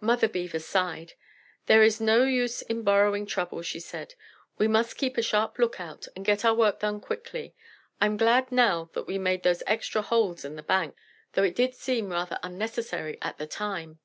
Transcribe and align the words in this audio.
Mother 0.00 0.26
Beaver 0.26 0.58
sighed. 0.58 1.12
"There 1.66 1.80
is 1.84 2.00
no 2.00 2.24
use 2.24 2.60
in 2.60 2.82
borrowing 2.82 3.24
trouble," 3.24 3.62
she 3.62 3.78
said. 3.78 4.16
"We 4.58 4.66
must 4.66 4.88
just 4.88 4.98
keep 4.98 5.16
a 5.16 5.22
sharp 5.22 5.60
look 5.60 5.78
out, 5.80 6.08
and 6.16 6.24
get 6.24 6.44
our 6.44 6.54
work 6.54 6.80
done 6.80 7.00
quickly. 7.00 7.54
I'm 8.00 8.16
glad 8.16 8.50
now 8.50 8.90
that 8.94 9.06
we 9.06 9.16
made 9.16 9.44
those 9.44 9.62
extra 9.64 10.02
holes 10.02 10.44
in 10.44 10.56
the 10.56 10.64
bank, 10.64 10.96
though 11.34 11.44
it 11.44 11.54
did 11.54 11.76
seem 11.76 12.08
rather 12.10 12.40
unnecessary 12.42 13.16
at 13.22 13.38
the 13.38 13.46
time." 13.46 14.00